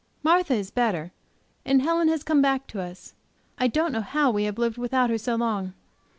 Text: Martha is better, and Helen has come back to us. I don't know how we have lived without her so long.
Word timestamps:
Martha 0.23 0.55
is 0.55 0.71
better, 0.71 1.11
and 1.63 1.83
Helen 1.83 2.07
has 2.07 2.23
come 2.23 2.41
back 2.41 2.65
to 2.65 2.81
us. 2.81 3.13
I 3.59 3.67
don't 3.67 3.91
know 3.91 4.01
how 4.01 4.31
we 4.31 4.45
have 4.45 4.57
lived 4.57 4.79
without 4.79 5.11
her 5.11 5.19
so 5.19 5.35
long. 5.35 5.73